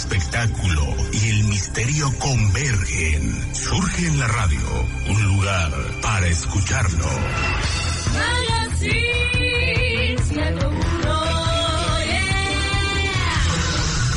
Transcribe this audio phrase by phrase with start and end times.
[0.00, 3.54] espectáculo y el misterio convergen.
[3.54, 7.06] Surge en la radio un lugar para escucharlo.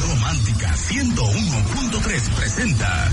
[0.08, 3.12] Romántica 101.3 presenta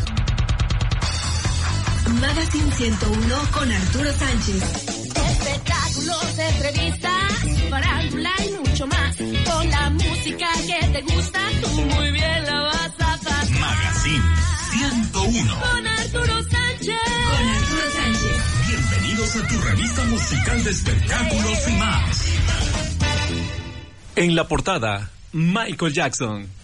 [2.21, 4.63] Magazine 101 con Arturo Sánchez.
[5.17, 7.33] Espectáculos, entrevistas,
[7.69, 8.30] farándula
[9.61, 13.51] con la música que te gusta, tú muy bien la vas a pasar.
[13.51, 14.25] Magazine
[14.71, 15.61] 101.
[15.61, 17.01] Con Arturo Sánchez.
[17.31, 18.69] Con Arturo Sánchez.
[18.69, 22.25] Bienvenidos a tu revista musical de espectáculos y más.
[24.17, 26.60] En la portada, Michael Jackson.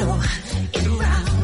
[0.00, 0.14] go
[0.72, 1.39] in round.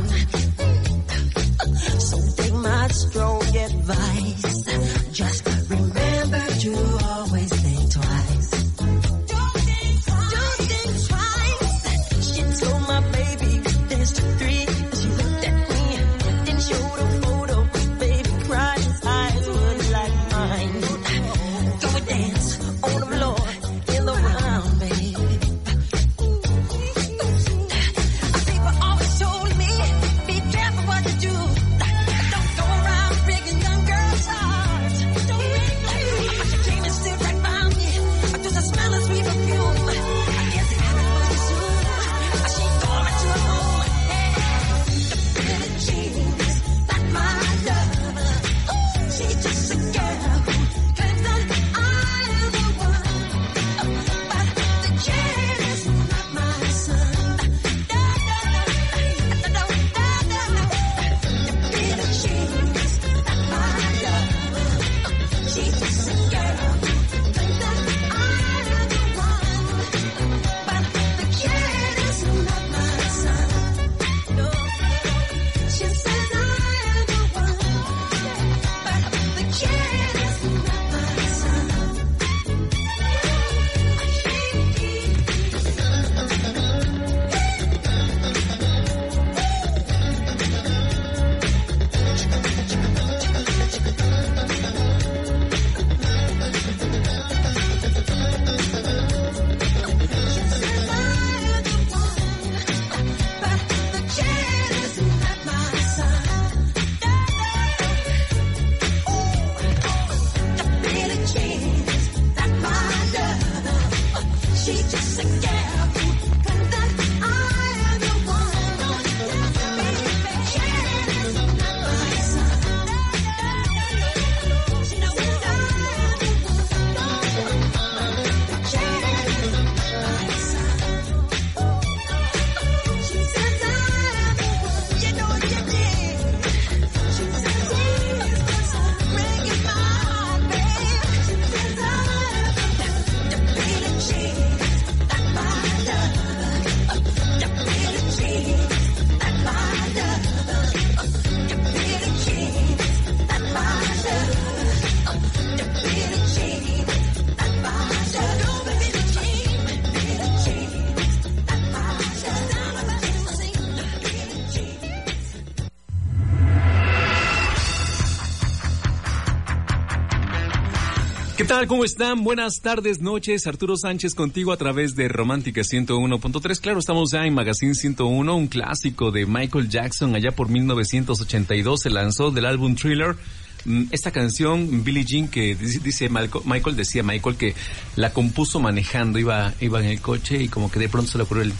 [171.46, 171.66] Tal?
[171.66, 172.24] ¿Cómo están?
[172.24, 173.46] Buenas tardes, noches.
[173.46, 176.60] Arturo Sánchez contigo a través de Romántica 101.3.
[176.60, 180.14] Claro, estamos ya en Magazine 101, un clásico de Michael Jackson.
[180.16, 183.16] Allá por 1982 se lanzó del álbum Thriller.
[183.64, 187.54] Mm, Esta canción, Billie Jean, que dice, Michael, decía Michael que
[187.96, 191.24] la compuso manejando, iba, iba en el coche y como que de pronto se le
[191.24, 191.52] ocurrió el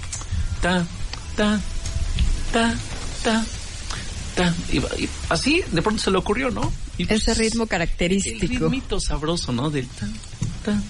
[0.63, 0.85] ta,
[1.37, 1.61] ta,
[2.53, 2.75] ta,
[3.23, 3.45] ta,
[4.35, 4.55] ta.
[4.73, 6.73] Iba- y así de pronto se le ocurrió, ¿no?
[6.99, 8.47] Y pues, Ese ritmo el característico.
[8.47, 9.71] ritmito sabroso, ¿no?
[9.71, 10.09] Del ta,
[10.65, 10.83] ta.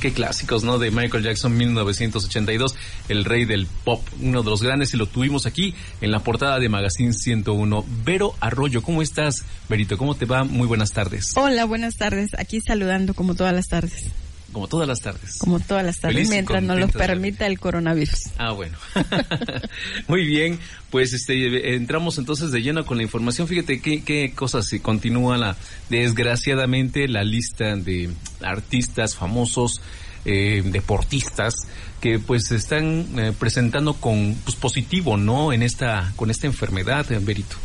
[0.00, 0.78] Qué clásicos, ¿no?
[0.78, 2.74] De Michael Jackson 1982,
[3.08, 6.58] el rey del pop, uno de los grandes y lo tuvimos aquí en la portada
[6.58, 7.86] de Magazine 101.
[8.04, 9.96] Vero Arroyo, ¿cómo estás, Verito?
[9.96, 10.44] ¿Cómo te va?
[10.44, 11.32] Muy buenas tardes.
[11.36, 12.30] Hola, buenas tardes.
[12.38, 14.10] Aquí saludando como todas las tardes.
[14.54, 15.38] Como todas las tardes.
[15.38, 18.20] Como todas las tardes, Feliz mientras nos lo contenta de la permita el coronavirus.
[18.38, 18.78] Ah, bueno.
[20.08, 20.60] Muy bien,
[20.90, 23.48] pues este entramos entonces de lleno con la información.
[23.48, 25.56] Fíjate qué, qué cosas se continúa la
[25.90, 28.10] desgraciadamente la lista de
[28.42, 29.80] artistas famosos,
[30.24, 31.54] eh, deportistas
[32.00, 35.52] que pues se están eh, presentando con pues positivo, ¿no?
[35.52, 37.56] En esta con esta enfermedad, eh, Berito.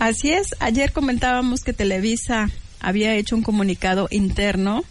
[0.00, 2.50] Así es, ayer comentábamos que Televisa
[2.80, 4.82] había hecho un comunicado interno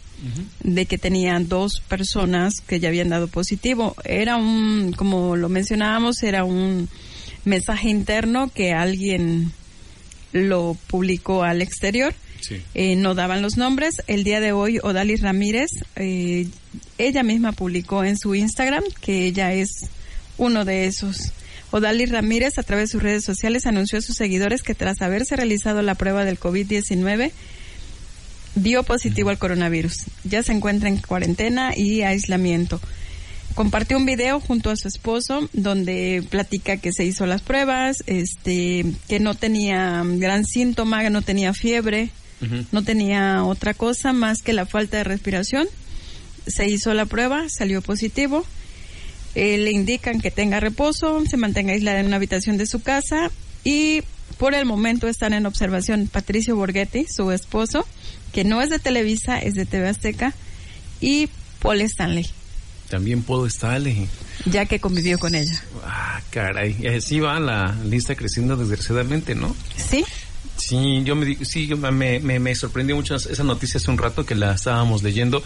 [0.64, 3.96] de que tenían dos personas que ya habían dado positivo.
[4.04, 6.90] Era un, como lo mencionábamos, era un
[7.46, 9.52] mensaje interno que alguien
[10.32, 12.14] lo publicó al exterior.
[12.40, 12.62] Sí.
[12.74, 14.02] Eh, no daban los nombres.
[14.08, 16.48] El día de hoy, Odalis Ramírez, eh,
[16.98, 19.70] ella misma publicó en su Instagram que ella es
[20.38, 21.34] uno de esos.
[21.72, 25.36] Odalis Ramírez, a través de sus redes sociales, anunció a sus seguidores que tras haberse
[25.36, 27.32] realizado la prueba del COVID-19,
[28.56, 30.06] dio positivo al coronavirus.
[30.24, 32.80] Ya se encuentra en cuarentena y aislamiento.
[33.56, 38.86] Compartió un video junto a su esposo donde platica que se hizo las pruebas, este,
[39.09, 42.09] que no tenía gran síntoma, que no tenía fiebre,
[42.71, 45.68] no tenía otra cosa más que la falta de respiración.
[46.48, 48.45] Se hizo la prueba, salió positivo.
[49.36, 53.31] Eh, le indican que tenga reposo, se mantenga aislada en una habitación de su casa
[53.63, 54.01] y
[54.38, 57.86] por el momento están en observación Patricio Borghetti, su esposo,
[58.33, 60.33] que no es de Televisa, es de TV Azteca,
[61.00, 61.30] y
[61.60, 62.28] Paul Stanley,
[62.89, 64.07] También puedo estarle.
[64.45, 65.63] ya que convivió con ella.
[65.86, 66.75] Ah, caray.
[66.80, 69.56] Y así va la lista creciendo desgraciadamente, ¿no?
[69.89, 70.04] ¿Sí?
[70.57, 74.25] Sí, yo me sí, yo me, me, me sorprendió mucho esa noticia hace un rato
[74.25, 75.44] que la estábamos leyendo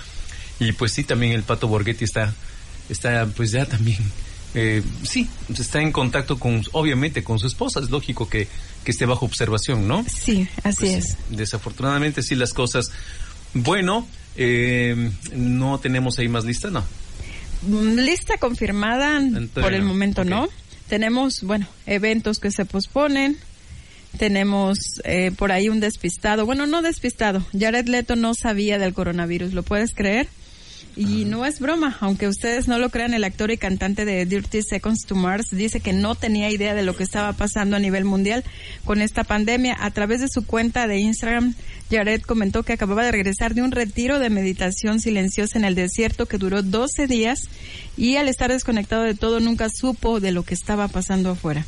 [0.59, 2.33] y pues sí, también el Pato Borghetti está,
[2.89, 3.99] está pues ya también,
[4.55, 8.47] eh, sí, está en contacto con, obviamente con su esposa, es lógico que,
[8.83, 10.05] que esté bajo observación, ¿no?
[10.07, 11.17] Sí, así Pues es.
[11.29, 12.91] Desafortunadamente sí las cosas,
[13.53, 14.07] bueno,
[14.37, 16.83] eh, no tenemos ahí más lista, ¿no?
[17.63, 20.23] Mm, Lista confirmada Entonces, por el momento.
[20.23, 20.47] ¿no?
[20.87, 23.37] Tenemos, bueno, eventos que se posponen.
[24.17, 26.45] Tenemos eh, por ahí un despistado.
[26.45, 27.45] Bueno, no despistado.
[27.57, 30.27] Jared Leto no sabía del coronavirus, ¿lo puedes creer?
[30.97, 34.61] Y no es broma, aunque ustedes no lo crean, el actor y cantante de Dirty
[34.61, 38.05] Seconds to Mars dice que no tenía idea de lo que estaba pasando a nivel
[38.05, 38.45] mundial
[38.85, 39.75] con esta pandemia.
[39.77, 41.53] A través de su cuenta de Instagram,
[41.91, 46.27] Jared comentó que acababa de regresar de un retiro de meditación silenciosa en el desierto
[46.27, 47.39] que duró 12 días
[47.97, 51.65] y al estar desconectado de todo nunca supo de lo que estaba pasando afuera.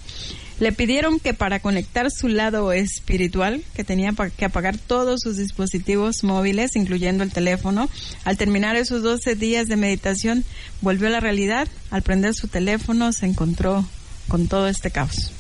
[0.60, 6.24] Le pidieron que para conectar su lado espiritual, que tenía que apagar todos sus dispositivos
[6.24, 7.90] móviles, incluyendo el teléfono.
[8.24, 10.44] Al terminar esos 12 días de meditación,
[10.82, 11.68] volvió a la realidad.
[11.92, 13.86] Al prender su teléfono, se encontró
[14.28, 15.32] con todo este caos.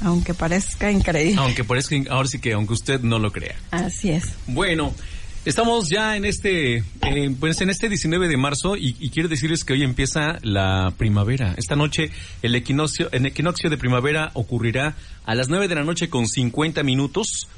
[0.00, 1.40] Aunque parezca increíble.
[1.40, 3.54] Aunque parezca, ahora sí que aunque usted no lo crea.
[3.70, 4.24] Así es.
[4.48, 4.92] Bueno,
[5.44, 9.64] estamos ya en este, eh, pues en este 19 de marzo y, y quiero decirles
[9.64, 11.54] que hoy empieza la primavera.
[11.56, 12.10] Esta noche
[12.42, 16.82] el equinoccio, el equinoccio de primavera ocurrirá a las 9 de la noche con 50
[16.82, 17.48] minutos.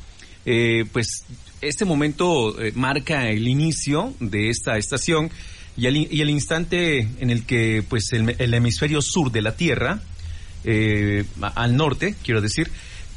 [0.46, 1.24] Eh, pues
[1.60, 5.30] este momento eh, marca el inicio de esta estación
[5.76, 9.56] y el, y el instante en el que pues el, el hemisferio sur de la
[9.56, 10.02] Tierra
[10.64, 12.70] eh, al norte, quiero decir,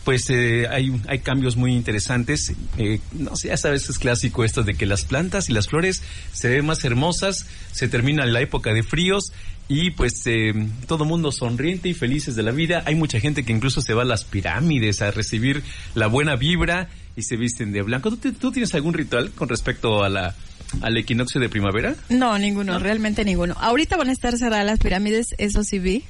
[0.08, 2.54] pues eh, hay, hay cambios muy interesantes.
[2.78, 6.02] Eh, no sé, ya sabes, es clásico esto de que las plantas y las flores
[6.32, 9.34] se ven más hermosas, se termina la época de fríos
[9.68, 10.54] y pues eh,
[10.88, 12.84] todo mundo sonriente y felices de la vida.
[12.86, 15.62] Hay mucha gente que incluso se va a las pirámides a recibir
[15.94, 16.88] la buena vibra
[17.18, 18.10] y se visten de blanco.
[18.16, 20.36] ¿Tú, tienes algún ritual con respecto a la,
[20.80, 21.98] al equinoccio de primavera?
[22.08, 23.56] No, ninguno, realmente ninguno.
[23.60, 26.06] Ahorita van a estar cerradas las pirámides, eso sí vi.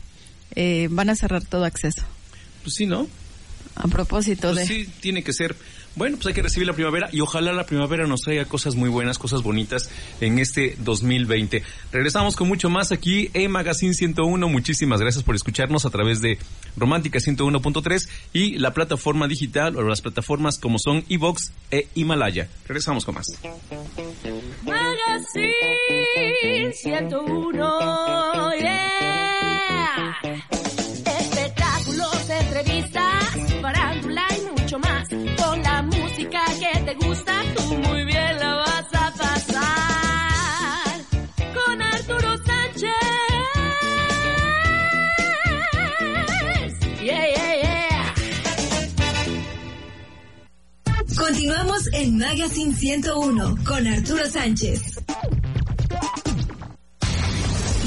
[0.54, 2.04] Eh, van a cerrar todo acceso.
[2.62, 3.08] Pues sí, ¿no?
[3.80, 4.74] A propósito Pues de...
[4.74, 5.56] sí, tiene que ser.
[5.96, 8.88] Bueno, pues hay que recibir la primavera y ojalá la primavera nos traiga cosas muy
[8.88, 9.90] buenas, cosas bonitas
[10.22, 11.64] en este 2020.
[11.92, 14.48] Regresamos con mucho más aquí en Magazine 101.
[14.48, 16.38] Muchísimas gracias por escucharnos a través de
[16.76, 22.48] Romántica 101.3 y la plataforma digital o las plataformas como son Evox e Himalaya.
[22.68, 23.26] Regresamos con más.
[24.64, 25.54] Magazine
[26.74, 30.47] 101, yeah.
[34.80, 41.02] Con la música que te gusta, tú muy bien la vas a pasar.
[41.56, 42.92] Con Arturo Sánchez.
[51.18, 54.82] Continuamos en Magazine 101 con Arturo Sánchez.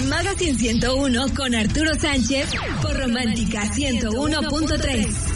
[0.09, 2.49] Magazine 101 con Arturo Sánchez
[2.83, 5.30] por Romántica 101.3.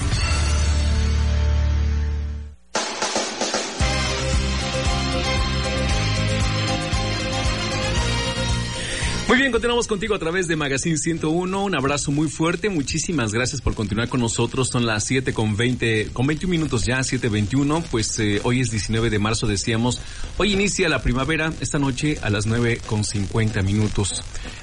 [9.44, 11.64] bien, continuamos contigo a través de Magazine 101.
[11.64, 12.70] Un abrazo muy fuerte.
[12.70, 14.68] Muchísimas gracias por continuar con nosotros.
[14.68, 17.82] Son las 7 con 20, con 21 minutos ya, 7.21.
[17.90, 20.00] Pues eh, hoy es 19 de marzo, decíamos.
[20.38, 24.22] Hoy inicia la primavera, esta noche a las 9 con 50 minutos.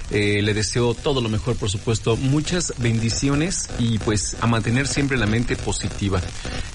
[0.10, 2.18] Eh, le deseo todo lo mejor, por supuesto.
[2.18, 6.22] Muchas bendiciones y pues a mantener siempre la mente positiva.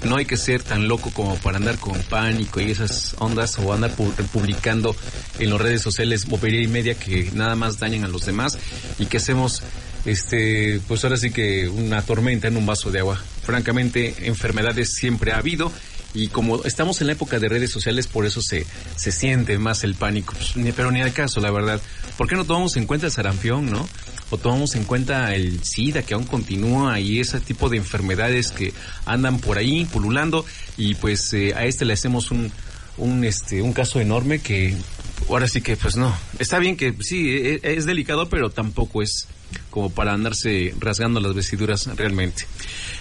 [0.05, 3.73] No hay que ser tan loco como para andar con pánico y esas ondas o
[3.73, 4.95] andar pu- publicando
[5.41, 8.59] en las redes sociales bobería y media que nada más a los demás
[8.99, 9.63] y que hacemos
[10.05, 13.21] este pues ahora sí que una tormenta en un vaso de agua.
[13.43, 15.73] Francamente, enfermedades siempre ha habido
[16.17, 19.85] y como estamos en la época de redes sociales, por eso se, se siente más
[19.85, 20.35] el pánico.
[20.35, 21.81] Pues, pero ni al caso, la verdad.
[22.17, 23.87] ¿Por qué no tomamos en cuenta el sarampión, no?
[24.31, 28.73] O tomamos en cuenta el SIDA que aún continúa y ese tipo de enfermedades que
[29.05, 30.47] andan por ahí pululando
[30.79, 32.51] y pues eh, a este le hacemos un,
[32.97, 34.75] un, este, un caso enorme que
[35.29, 36.15] ahora sí que pues no.
[36.39, 39.29] Está bien que sí, e- e- es delicado, pero tampoco es
[39.71, 42.47] como para andarse rasgando las vestiduras realmente.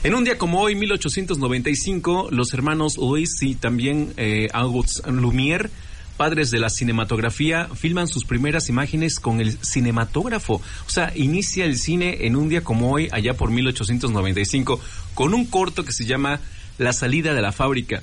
[0.04, 5.70] En un día como hoy, 1895, los hermanos Louis y también eh, Auguste Lumière,
[6.18, 10.62] padres de la cinematografía, filman sus primeras imágenes con el cinematógrafo.
[10.88, 14.80] O sea, inicia el cine en un día como hoy, allá por 1895,
[15.14, 16.40] con un corto que se llama
[16.78, 18.02] La salida de la fábrica.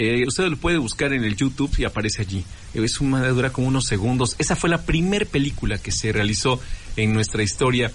[0.00, 2.44] Eh, usted lo puede buscar en el YouTube y aparece allí.
[2.72, 4.36] Eh, Es una dura como unos segundos.
[4.38, 6.60] Esa fue la primer película que se realizó
[6.96, 7.90] en nuestra historia.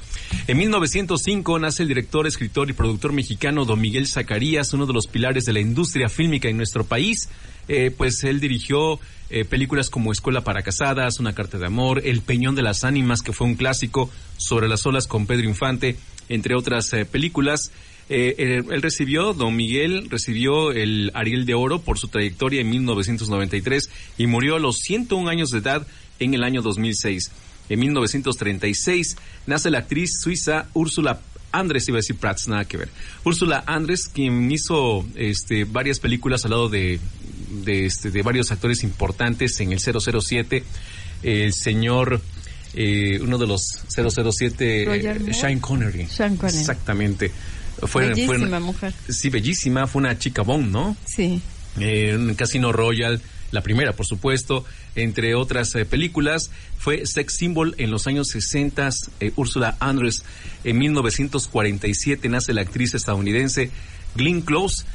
[0.47, 5.07] En 1905 nace el director, escritor y productor mexicano Don Miguel Zacarías, uno de los
[5.07, 7.29] pilares de la industria fílmica en nuestro país.
[7.69, 12.19] Eh, pues él dirigió eh, películas como Escuela para Casadas, Una Carta de Amor, El
[12.19, 15.95] Peñón de las Ánimas, que fue un clásico, Sobre las Olas con Pedro Infante,
[16.27, 17.71] entre otras eh, películas.
[18.09, 22.69] Eh, él, él recibió, don Miguel recibió el Ariel de Oro por su trayectoria en
[22.69, 25.87] 1993 y murió a los 101 años de edad
[26.19, 27.31] en el año 2006.
[27.69, 29.17] En 1936
[29.47, 31.21] nace la actriz suiza Úrsula
[31.53, 32.89] Andrés, iba a decir Prats, nada que ver.
[33.23, 36.99] Úrsula Andrés, quien hizo este, varias películas al lado de,
[37.63, 40.63] de, este, de varios actores importantes en el 007,
[41.21, 42.21] el señor,
[42.73, 45.33] eh, uno de los 007, Roger eh.
[45.33, 46.07] Sean Connery.
[46.07, 46.59] Sean Connery.
[46.59, 47.31] Exactamente.
[47.87, 48.93] Fue, Bellísima fue- mujer.
[49.09, 50.95] Sí, bellísima, fue una chica Bond, ¿no?
[51.05, 51.41] Sí.
[51.79, 53.21] Eh, un Casino Royal,
[53.51, 54.63] la primera, por supuesto,
[54.95, 60.23] entre otras eh, películas, fue sex symbol en los años 60, eh, Úrsula Andress.
[60.63, 63.71] En 1947 nace la actriz estadounidense
[64.15, 64.85] Glenn Close.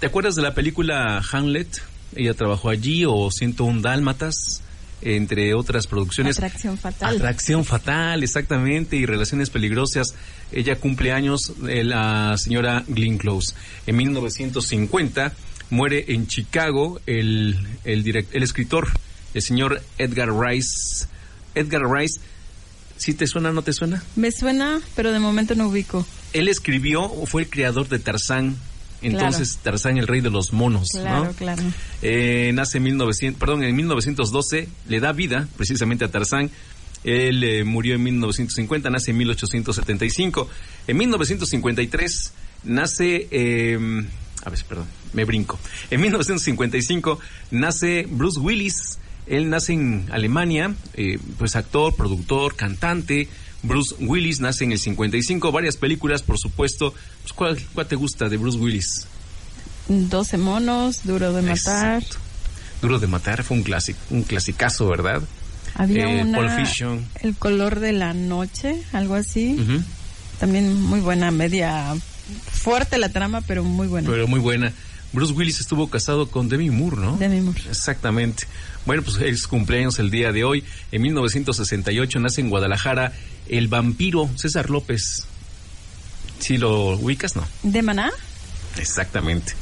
[0.00, 1.82] ¿Te acuerdas de la película Hamlet?
[2.16, 4.62] Ella trabajó allí, o 101 Dálmatas,
[5.02, 6.38] entre otras producciones.
[6.38, 7.16] Atracción fatal.
[7.16, 10.14] Atracción fatal, exactamente, y relaciones peligrosas.
[10.52, 13.54] Ella cumple años, eh, la señora Glenn Close.
[13.86, 15.32] En 1950
[15.70, 18.88] muere en Chicago el, el, direct- el escritor,
[19.34, 21.06] el señor Edgar Rice.
[21.54, 22.20] Edgar Rice,
[22.96, 24.02] ¿sí te suena o no te suena?
[24.16, 26.06] Me suena, pero de momento no ubico.
[26.32, 28.56] Él escribió, o fue el creador de Tarzán.
[29.02, 31.32] Entonces, Tarzán, el rey de los monos, Claro, ¿no?
[31.32, 31.62] claro.
[32.02, 36.50] Eh, nace en 1900, perdón, en 1912, le da vida precisamente a Tarzán.
[37.04, 40.48] Él eh, murió en 1950, nace en 1875.
[40.86, 42.32] En 1953
[42.64, 43.78] nace, eh,
[44.44, 45.58] a ver, perdón, me brinco.
[45.90, 47.18] En 1955
[47.50, 48.98] nace Bruce Willis.
[49.26, 53.28] Él nace en Alemania, eh, pues actor, productor, cantante.
[53.64, 56.94] Bruce Willis nace en el 55, varias películas, por supuesto.
[57.22, 59.06] Pues, ¿cuál, ¿Cuál te gusta de Bruce Willis?
[59.88, 62.02] 12 monos, duro de matar.
[62.02, 62.18] Exacto.
[62.80, 65.22] Duro de matar fue un clásico, un clasicazo, ¿verdad?
[65.74, 66.38] Había Eh, una.
[66.38, 67.04] Pulp Fiction.
[67.22, 69.56] El color de la noche, algo así.
[70.38, 71.94] También muy buena, media
[72.52, 74.08] fuerte la trama, pero muy buena.
[74.08, 74.72] Pero muy buena.
[75.12, 77.16] Bruce Willis estuvo casado con Demi Moore, ¿no?
[77.16, 77.60] Demi Moore.
[77.68, 78.46] Exactamente.
[78.86, 80.64] Bueno, pues es cumpleaños el día de hoy.
[80.92, 83.12] En 1968 nace en Guadalajara
[83.48, 85.26] el vampiro César López.
[86.38, 87.46] Si lo ubicas, no.
[87.62, 88.10] ¿De Maná?
[88.76, 89.54] Exactamente.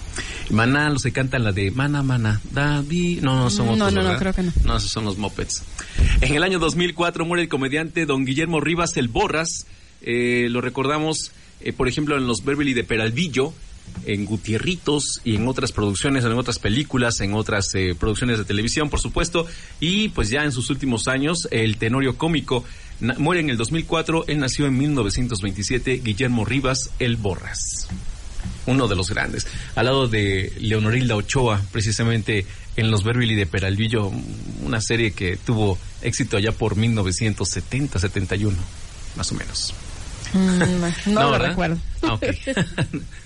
[0.51, 3.23] Maná, los que cantan la de Mana, Mana, David.
[3.23, 4.53] No, no son No, otros, no, no, creo que no.
[4.65, 5.63] No, esos son los Mopeds.
[6.21, 9.67] En el año 2004 muere el comediante don Guillermo Rivas el Borras.
[10.03, 13.55] Eh, lo recordamos, eh, por ejemplo, en los Beverly de Peralvillo,
[14.05, 18.91] en Gutierritos y en otras producciones, en otras películas, en otras eh, producciones de televisión,
[18.91, 19.47] por supuesto.
[19.81, 22.65] Y pues ya en sus últimos años, el tenorio cómico
[23.19, 24.25] muere en el 2004.
[24.29, 27.89] Él nació en 1927, Guillermo Rivas el Borras
[28.67, 32.47] uno de los grandes, al lado de Leonorilda Ochoa, precisamente
[32.77, 34.11] en Los Beverly de Peralvillo,
[34.63, 38.57] una serie que tuvo éxito allá por 1970, 71,
[39.17, 39.75] más o menos.
[40.33, 41.49] Mm, no, lo ¿verdad?
[41.49, 41.79] recuerdo.
[42.03, 42.19] Ah.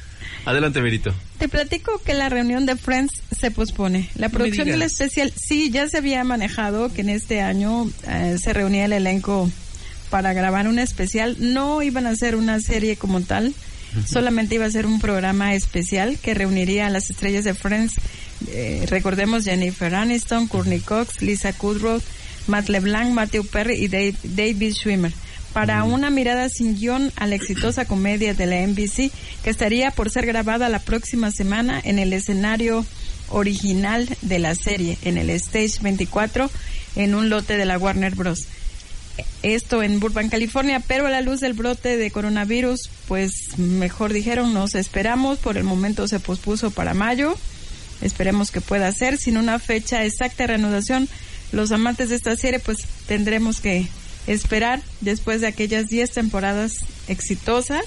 [0.46, 1.12] Adelante, Berito.
[1.38, 4.08] Te platico que la reunión de Friends se pospone.
[4.14, 8.52] La producción del especial, sí, ya se había manejado que en este año eh, se
[8.52, 9.50] reunía el elenco
[10.08, 11.36] para grabar un especial.
[11.40, 13.54] No iban a hacer una serie como tal,
[14.06, 17.94] solamente iba a ser un programa especial que reuniría a las estrellas de Friends.
[18.48, 22.00] Eh, recordemos Jennifer Aniston, Courtney Cox, Lisa Kudrow,
[22.46, 25.12] Matt LeBlanc, Matthew Perry y Dave- David Schwimmer
[25.56, 29.10] para una mirada sin guion a la exitosa comedia de la NBC
[29.42, 32.84] que estaría por ser grabada la próxima semana en el escenario
[33.30, 36.50] original de la serie, en el Stage 24,
[36.96, 38.44] en un lote de la Warner Bros.
[39.42, 44.52] Esto en Burbank, California, pero a la luz del brote de coronavirus, pues mejor dijeron,
[44.52, 47.34] nos esperamos, por el momento se pospuso para mayo,
[48.02, 51.08] esperemos que pueda ser, sin una fecha exacta de reanudación,
[51.50, 53.88] los amantes de esta serie pues tendremos que
[54.26, 57.84] esperar después de aquellas 10 temporadas exitosas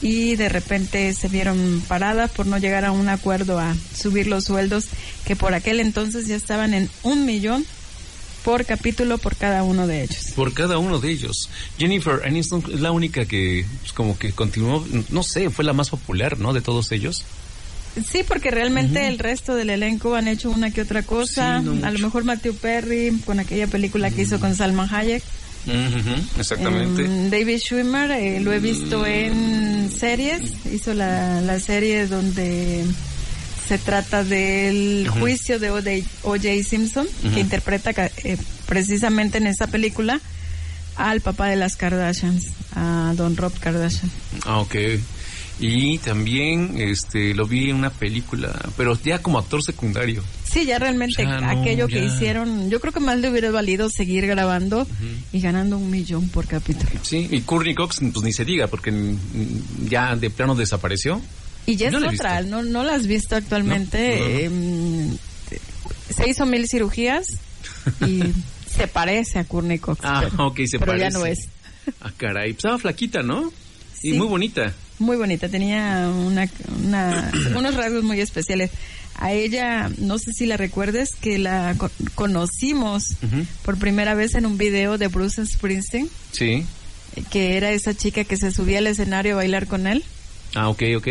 [0.00, 4.44] y de repente se vieron paradas por no llegar a un acuerdo a subir los
[4.44, 4.86] sueldos
[5.24, 7.66] que por aquel entonces ya estaban en un millón
[8.44, 10.32] por capítulo por cada uno de ellos.
[10.34, 11.50] Por cada uno de ellos.
[11.76, 15.90] Jennifer Aniston es la única que, pues, como que continuó, no sé, fue la más
[15.90, 16.52] popular, ¿no?
[16.52, 17.24] De todos ellos.
[18.06, 21.60] Sí, porque realmente el resto del elenco han hecho una que otra cosa.
[21.60, 25.22] Sí, no a lo mejor Matthew Perry con aquella película que hizo con Salman Hayek.
[26.38, 27.04] Exactamente.
[27.04, 30.52] Em, David Schwimmer eh, lo he visto en series.
[30.72, 32.84] Hizo la, la serie donde
[33.68, 36.48] se trata del juicio de O.J.
[36.66, 37.90] Simpson, que interpreta
[38.24, 40.20] eh, precisamente en esa película
[40.96, 44.10] al papá de las Kardashians, a Don Rob Kardashian.
[44.46, 44.74] Ah, ok.
[45.60, 50.22] Y también este lo vi en una película, pero ya como actor secundario.
[50.48, 52.04] Sí, ya realmente Ya no, aquello que ya.
[52.14, 54.86] hicieron, yo creo que más le hubiera valido seguir grabando
[55.32, 56.88] y ganando un millón por capítulo.
[57.02, 58.92] Sí, y Courtney Cox, pues ni se diga, porque
[59.88, 61.20] ya de plano desapareció.
[61.66, 64.18] Y ya No es otra, no, no la has visto actualmente.
[64.20, 64.26] No.
[64.26, 65.18] Em,
[66.16, 67.26] se hizo mil cirugías
[68.06, 68.22] y
[68.76, 70.00] se parece a Courtney Cox.
[70.04, 71.10] Ah, pero, ok, se pero parece.
[71.12, 71.48] ya no es.
[72.00, 73.52] Ah, caray, pues estaba flaquita, ¿no?
[74.02, 74.16] Y Sí.
[74.16, 74.72] muy bonita.
[74.98, 76.48] Muy bonita, tenía una,
[76.84, 78.70] una- unos rasgos muy especiales.
[79.14, 83.16] A ella, no sé si la recuerdes, que la co- conocimos
[83.64, 86.64] por primera vez en un video de Bruce Springsteen, Sí.
[87.30, 90.04] que era esa chica que se subía al escenario a bailar con él.
[90.54, 91.08] Ah, ok, ok.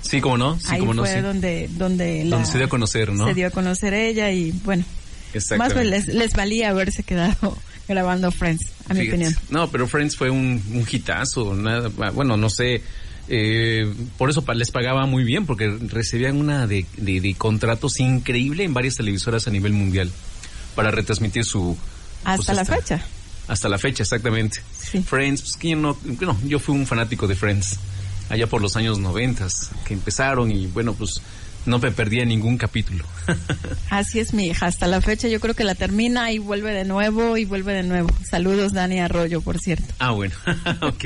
[0.00, 1.20] Sí, como no, sí, Ahí no, fue sí.
[1.20, 3.26] donde, donde, la- Donde se dio a conocer, ¿no?
[3.26, 4.84] Se dio a conocer ella y bueno,
[5.58, 7.56] más bien les, les valía haberse quedado
[7.88, 9.16] grabando Friends, a mi Fíjate.
[9.16, 9.36] opinión.
[9.50, 11.54] No, pero Friends fue un, un hitazo.
[11.54, 12.82] Nada, bueno, no sé.
[13.28, 18.00] eh, por eso pa- les pagaba muy bien, porque recibían una de, de- de contratos
[18.00, 20.10] increíble en varias televisoras a nivel mundial
[20.74, 21.76] para retransmitir su.
[22.24, 23.02] Hasta pues, la fecha.
[23.48, 24.60] Hasta la fecha, exactamente.
[24.76, 25.02] Sí.
[25.02, 27.78] Friends, pues quién no, bueno, yo fui un fanático de Friends
[28.28, 31.20] allá por los años noventas que empezaron y bueno, pues
[31.66, 33.04] no me perdía ningún capítulo.
[33.90, 36.84] Así es mi hija, hasta la fecha yo creo que la termina y vuelve de
[36.84, 38.10] nuevo y vuelve de nuevo.
[38.28, 39.94] Saludos Dani Arroyo, por cierto.
[39.98, 40.34] Ah, bueno,
[40.82, 41.04] ok.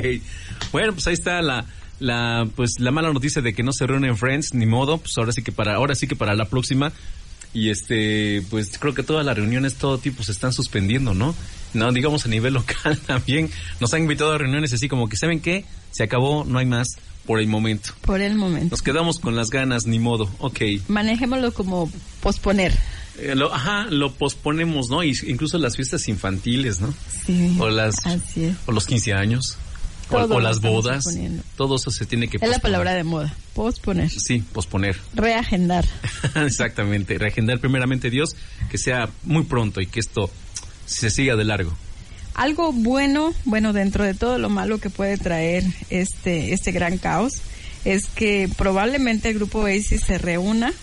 [0.72, 1.64] Bueno, pues ahí está la,
[2.00, 5.32] la, pues la mala noticia de que no se reúnen Friends, ni modo, pues ahora
[5.32, 6.92] sí que para, ahora sí que para la próxima.
[7.52, 11.34] Y este, pues creo que todas las reuniones, todo tipo se están suspendiendo, ¿no?
[11.72, 13.50] No, digamos a nivel local también.
[13.80, 15.64] Nos han invitado a reuniones así como que, ¿saben qué?
[15.90, 17.90] Se acabó, no hay más por el momento.
[18.02, 18.70] Por el momento.
[18.70, 20.60] Nos quedamos con las ganas, ni modo, ok.
[20.88, 22.72] Manejémoslo como posponer.
[23.18, 25.02] Eh, lo, ajá, lo posponemos, ¿no?
[25.02, 26.92] Y incluso las fiestas infantiles, ¿no?
[27.24, 27.56] Sí.
[27.58, 28.56] O las, Así es.
[28.66, 29.58] o los 15 años.
[30.10, 31.04] O, las bodas.
[31.56, 34.08] Todo eso se tiene que Es la palabra de moda, posponer.
[34.08, 34.96] Sí, posponer.
[35.14, 35.84] Reagendar.
[36.36, 37.18] Exactamente.
[37.18, 38.36] Reagendar primeramente Dios,
[38.70, 40.30] que sea muy pronto y que esto
[40.84, 41.76] se siga de largo.
[42.36, 47.32] Algo bueno, bueno, dentro de todo lo malo que puede traer este, este gran caos,
[47.86, 50.74] es que probablemente el grupo Oasis se reúna.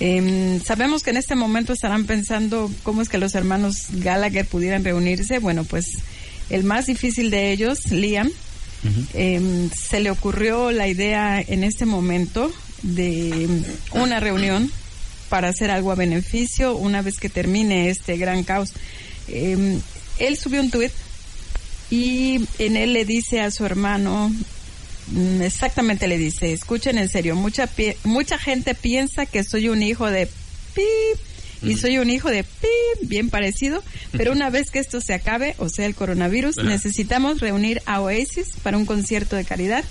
[0.00, 4.82] Em, sabemos que en este momento estarán pensando cómo es que los hermanos Gallagher pudieran
[4.82, 5.38] reunirse.
[5.38, 5.86] Bueno, pues
[6.50, 8.28] el más difícil de ellos, Liam,
[9.12, 13.48] em, se le ocurrió la idea en este momento de
[13.92, 14.72] una reunión
[15.28, 18.72] para hacer algo a beneficio una vez que termine este gran caos.
[19.28, 19.80] Em,
[20.18, 20.92] él subió un tuit
[21.90, 24.32] y en él le dice a su hermano,
[25.08, 29.82] mm, exactamente le dice, escuchen en serio, mucha, pi- mucha gente piensa que soy un
[29.82, 30.26] hijo de
[30.74, 31.18] pip
[31.62, 35.54] y soy un hijo de pip, bien parecido, pero una vez que esto se acabe,
[35.58, 39.84] o sea, el coronavirus, necesitamos reunir a Oasis para un concierto de caridad.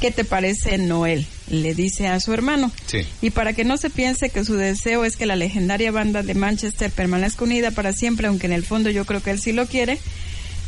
[0.00, 1.26] ¿Qué te parece, Noel?
[1.50, 2.70] Le dice a su hermano.
[2.86, 3.00] Sí.
[3.20, 6.34] Y para que no se piense que su deseo es que la legendaria banda de
[6.34, 9.66] Manchester permanezca unida para siempre, aunque en el fondo yo creo que él sí lo
[9.66, 9.98] quiere,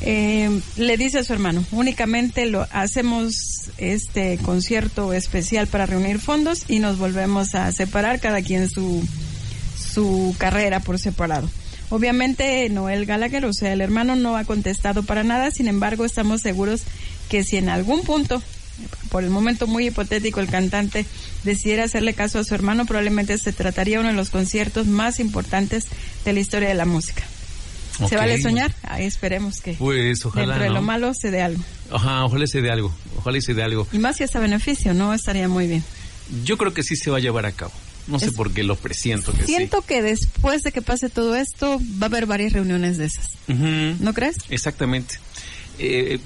[0.00, 6.64] eh, le dice a su hermano, únicamente lo hacemos este concierto especial para reunir fondos
[6.66, 9.04] y nos volvemos a separar cada quien su
[9.92, 11.48] su carrera por separado.
[11.90, 16.40] Obviamente Noel Gallagher, o sea, el hermano no ha contestado para nada, sin embargo estamos
[16.40, 16.82] seguros
[17.28, 18.42] que si en algún punto,
[19.10, 21.04] por el momento muy hipotético, el cantante
[21.44, 25.86] decidiera hacerle caso a su hermano, probablemente se trataría uno de los conciertos más importantes
[26.24, 27.22] de la historia de la música.
[28.08, 28.74] ¿Se vale soñar?
[28.84, 30.46] Ahí esperemos que Pues ojalá.
[30.46, 30.74] dentro de ¿no?
[30.76, 31.62] lo malo se dé algo.
[31.90, 32.92] Ajá, ojalá se dé algo.
[33.18, 33.86] Ojalá y se dé algo.
[33.92, 35.12] Y más si es a beneficio, ¿no?
[35.12, 35.84] Estaría muy bien.
[36.44, 37.72] Yo creo que sí se va a llevar a cabo.
[38.08, 41.36] No sé Es- por qué lo presiento que Siento que después de que pase todo
[41.36, 43.28] esto, va a haber varias reuniones de esas.
[43.46, 44.36] ¿No crees?
[44.48, 45.16] Exactamente.
[45.84, 46.20] Eh,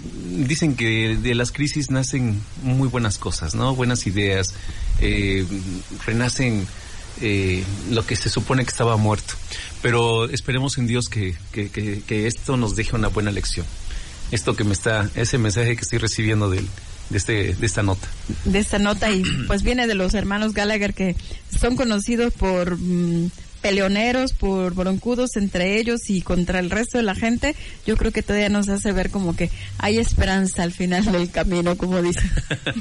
[0.46, 3.74] dicen que de las crisis nacen muy buenas cosas, ¿no?
[3.74, 4.52] Buenas ideas.
[5.00, 5.46] eh,
[6.06, 6.66] renacen
[7.22, 9.34] eh, lo que se supone que estaba muerto.
[9.82, 13.64] Pero esperemos en Dios que, que, que- que esto nos deje una buena lección.
[14.30, 16.68] Esto que me está, ese mensaje que estoy recibiendo del-
[17.10, 18.06] de, este, de esta nota.
[18.44, 21.14] de esta nota y pues viene de los hermanos Gallagher que
[21.58, 23.30] son conocidos por mm,
[23.66, 27.56] peleoneros, por broncudos entre ellos y contra el resto de la gente.
[27.84, 31.76] Yo creo que todavía nos hace ver como que hay esperanza al final del camino,
[31.76, 32.30] como dicen.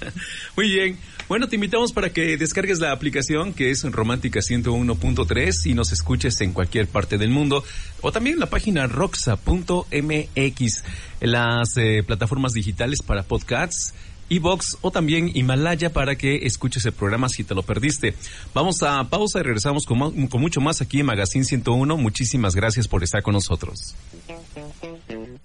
[0.56, 1.00] Muy bien.
[1.28, 6.40] Bueno, te invitamos para que descargues la aplicación que es Romántica 101.3 y nos escuches
[6.42, 7.64] en cualquier parte del mundo
[8.02, 10.84] o también la página roxa.mx,
[11.22, 13.96] las eh, plataformas digitales para podcasts.
[14.30, 18.16] Evox o también Himalaya para que escuches el programa si te lo perdiste.
[18.54, 21.98] Vamos a pausa y regresamos con, con mucho más aquí en Magazine 101.
[21.98, 23.96] Muchísimas gracias por estar con nosotros.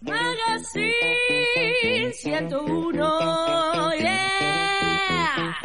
[0.00, 0.92] Magazine
[2.12, 5.56] 101, yeah.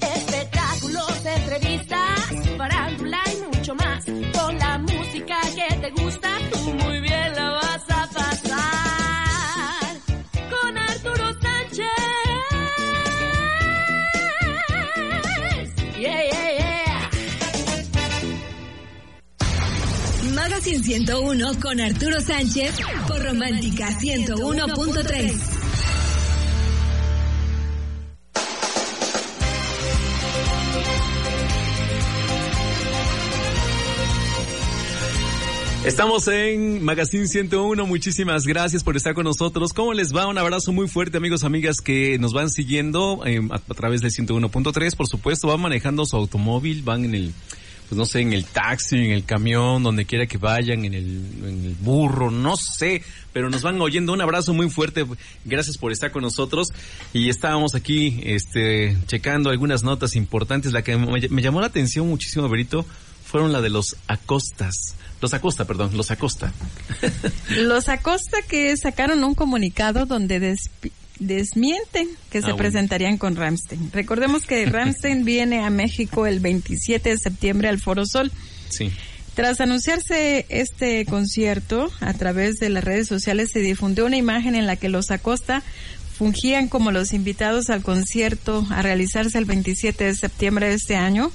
[0.00, 3.05] Espectáculos, entrevistas, farándula
[20.76, 22.74] Magazine 101 con Arturo Sánchez
[23.08, 25.32] por Romántica 101.3.
[35.86, 37.86] Estamos en Magazine 101.
[37.86, 39.72] Muchísimas gracias por estar con nosotros.
[39.72, 40.26] ¿Cómo les va?
[40.26, 44.10] Un abrazo muy fuerte, amigos, amigas que nos van siguiendo eh, a, a través del
[44.10, 44.94] 101.3.
[44.94, 47.32] Por supuesto, van manejando su automóvil, van en el,
[47.88, 51.06] pues no sé, en el taxi, en el camión, donde quiera que vayan, en el,
[51.44, 54.12] en el burro, no sé, pero nos van oyendo.
[54.12, 55.04] Un abrazo muy fuerte.
[55.44, 56.68] Gracias por estar con nosotros.
[57.12, 60.72] Y estábamos aquí, este, checando algunas notas importantes.
[60.72, 62.84] La que me, llamó la atención muchísimo, Berito,
[63.24, 64.96] fueron la de los Acostas.
[65.20, 66.52] Los Acosta, perdón, los Acosta.
[67.56, 70.56] Los Acosta que sacaron un comunicado donde
[71.18, 72.56] desmienten que se Ah, bueno.
[72.58, 73.90] presentarían con Ramstein.
[73.92, 78.30] Recordemos que Ramstein viene a México el 27 de septiembre al Foro Sol.
[78.68, 78.90] Sí.
[79.34, 84.66] Tras anunciarse este concierto, a través de las redes sociales se difundió una imagen en
[84.66, 85.62] la que los Acosta
[86.16, 91.30] fungían como los invitados al concierto a realizarse el 27 de septiembre de este año,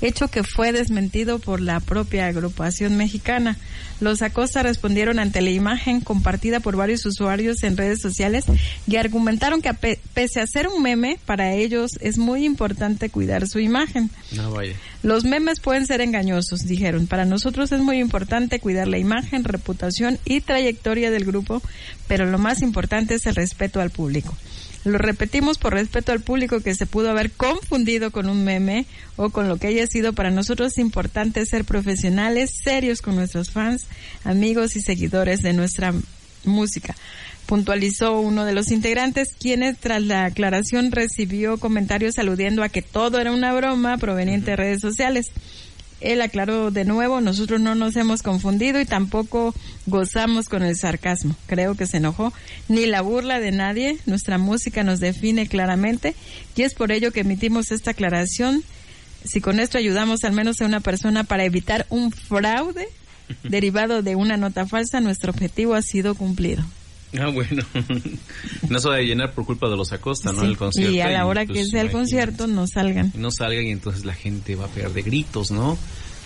[0.00, 3.56] hecho que fue desmentido por la propia agrupación mexicana.
[4.00, 8.44] Los Acosta respondieron ante la imagen compartida por varios usuarios en redes sociales
[8.86, 9.72] y argumentaron que
[10.14, 14.10] pese a ser un meme, para ellos es muy importante cuidar su imagen.
[14.32, 14.74] No, vaya.
[15.02, 17.06] Los memes pueden ser engañosos, dijeron.
[17.06, 21.62] Para nosotros es muy importante cuidar la imagen, reputación y trayectoria del grupo,
[22.08, 24.36] pero lo más importante es el respeto al público.
[24.84, 28.84] Lo repetimos por respeto al público que se pudo haber confundido con un meme
[29.16, 30.12] o con lo que haya sido.
[30.12, 33.86] Para nosotros es importante ser profesionales, serios con nuestros fans,
[34.24, 35.94] amigos y seguidores de nuestra
[36.44, 36.94] música.
[37.46, 43.20] puntualizó uno de los integrantes, quienes tras la aclaración recibió comentarios aludiendo a que todo
[43.20, 45.26] era una broma proveniente de redes sociales.
[46.04, 49.54] Él aclaró de nuevo, nosotros no nos hemos confundido y tampoco
[49.86, 51.34] gozamos con el sarcasmo.
[51.46, 52.32] Creo que se enojó.
[52.68, 53.98] Ni la burla de nadie.
[54.04, 56.14] Nuestra música nos define claramente
[56.56, 58.62] y es por ello que emitimos esta aclaración.
[59.24, 62.86] Si con esto ayudamos al menos a una persona para evitar un fraude
[63.42, 66.64] derivado de una nota falsa, nuestro objetivo ha sido cumplido.
[67.20, 67.62] Ah, bueno.
[68.68, 70.40] no se va a llenar por culpa de los Acosta, ¿no?
[70.40, 70.92] Sí, El concierto.
[70.94, 73.12] y a la hora pues, que sea el concierto no salgan.
[73.14, 75.78] No salgan y entonces la gente va a pegar de gritos, ¿no?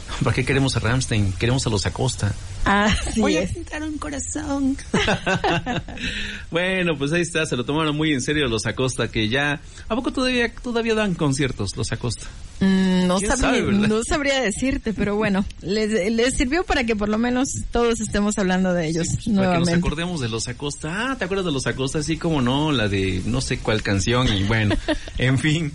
[0.24, 1.32] ¿Para qué queremos a Ramstein?
[1.32, 2.32] Queremos a los Acosta.
[2.64, 3.52] Así Voy a es.
[3.52, 4.76] pintar un corazón.
[6.50, 9.60] bueno, pues ahí está, se lo tomaron muy en serio los Acosta, que ya...
[9.88, 12.26] ¿A poco todavía, todavía dan conciertos los Acosta?
[12.60, 16.96] Mm, no, ¿Quién sabría, sabe, no sabría decirte, pero bueno, les, les sirvió para que
[16.96, 19.74] por lo menos todos estemos hablando de ellos Para que nos nuevamente.
[19.74, 21.12] acordemos de los Acosta.
[21.12, 22.00] Ah, ¿te acuerdas de los Acosta?
[22.00, 24.74] Así como no, la de no sé cuál canción y bueno,
[25.18, 25.72] en fin.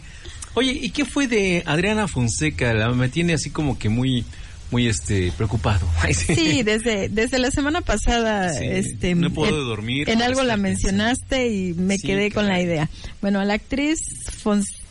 [0.56, 2.74] Oye, ¿y qué fue de Adriana Fonseca?
[2.74, 4.24] La, me tiene así como que muy,
[4.72, 5.88] muy este, preocupado.
[6.14, 10.58] Sí, desde, desde la semana pasada, Sí, este, no puedo en, dormir en algo la
[10.58, 12.90] mencionaste y me Sí, quedé con la idea.
[13.22, 14.00] Bueno, la actriz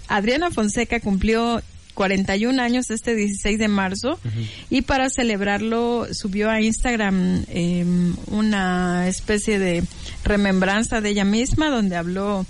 [0.08, 1.62] Adriana Fonseca cumplió
[1.94, 4.18] 41 años este 16 de marzo
[4.70, 7.84] y para celebrarlo subió a Instagram eh,
[8.26, 9.84] una especie de
[10.24, 12.46] remembranza de ella misma donde habló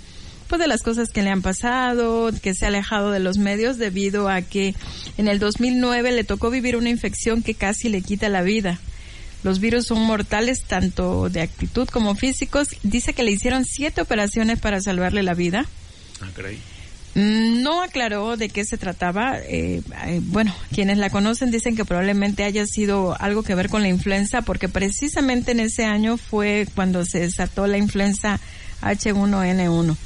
[0.53, 3.79] pues de las cosas que le han pasado, que se ha alejado de los medios
[3.79, 4.75] debido a que
[5.17, 8.77] en el 2009 le tocó vivir una infección que casi le quita la vida.
[9.41, 12.67] Los virus son mortales tanto de actitud como físicos.
[12.83, 15.65] Dice que le hicieron siete operaciones para salvarle la vida.
[16.21, 16.27] Ah.
[17.15, 19.39] Mm, No aclaró de qué se trataba.
[19.39, 23.81] Eh, eh, bueno, quienes la conocen dicen que probablemente haya sido algo que ver con
[23.81, 28.39] la influenza, porque precisamente en ese año fue cuando se desató la influenza
[28.83, 29.97] H1N1.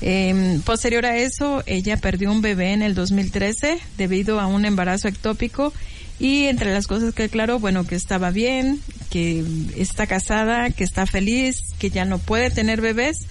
[0.00, 5.08] Eh, posterior a eso, ella perdió un bebé en el 2013 debido a un embarazo
[5.08, 5.72] ectópico
[6.18, 9.44] y entre las cosas que aclaró, bueno, que estaba bien, que
[9.76, 13.26] está casada, que está feliz, que ya no puede tener bebés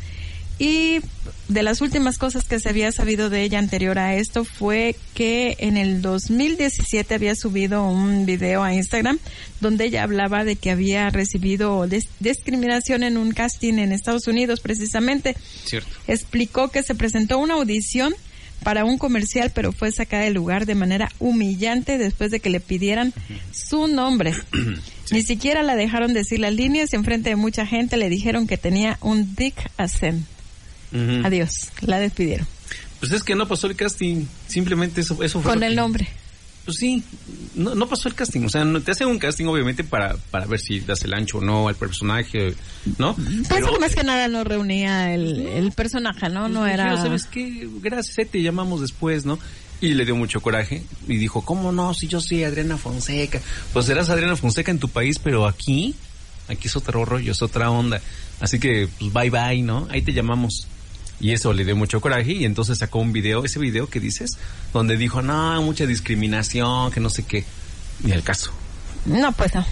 [0.62, 1.00] y
[1.48, 5.56] de las últimas cosas que se había sabido de ella anterior a esto fue que
[5.58, 9.18] en el 2017 había subido un video a Instagram
[9.60, 11.88] donde ella hablaba de que había recibido
[12.20, 15.36] discriminación en un casting en Estados Unidos precisamente.
[15.66, 15.90] Cierto.
[16.08, 18.14] Explicó que se presentó una audición
[18.62, 22.60] para un comercial, pero fue sacada del lugar de manera humillante después de que le
[22.60, 23.16] pidieran
[23.52, 24.36] su nombre.
[25.12, 28.58] Ni siquiera la dejaron decir las líneas y enfrente de mucha gente le dijeron que
[28.58, 30.24] tenía un dick accent.
[31.24, 32.48] Adiós, la despidieron.
[33.00, 36.08] Pues es que no pasó el casting, simplemente eso, eso fue Con el que- nombre.
[36.64, 37.04] Pues sí,
[37.56, 40.46] no, no pasó el casting, o sea, no, te hacen un casting obviamente para, para
[40.46, 42.54] ver si das el ancho o no al personaje,
[43.00, 43.16] ¿no?
[43.16, 46.42] Pienso que más que nada no reunía el, el personaje, ¿no?
[46.42, 46.96] pues, No era...
[47.02, 47.68] ¿Sabes qué?
[47.82, 49.40] Gracias, eh, te llamamos después, ¿no?
[49.82, 51.96] Y le dio mucho coraje y dijo, ¿cómo no?
[51.96, 53.42] Si yo soy Adriana Fonseca.
[53.74, 55.96] Pues eras Adriana Fonseca en tu país, pero aquí,
[56.48, 58.00] aquí es otro rollo, es otra onda.
[58.40, 59.88] Así que, pues bye bye, ¿no?
[59.90, 60.68] Ahí te llamamos.
[61.22, 64.32] Y eso le dio mucho coraje y entonces sacó un video, ese video que dices,
[64.74, 67.46] donde dijo, no, mucha discriminación, que no sé qué.
[68.04, 68.52] Ni al caso,
[69.06, 69.66] No, pues no.